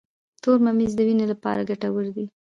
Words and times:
تور 0.41 0.57
ممیز 0.65 0.91
د 0.95 0.99
وینې 1.07 1.25
لپاره 1.33 1.67
ګټور 1.69 2.05
دي. 2.15 2.25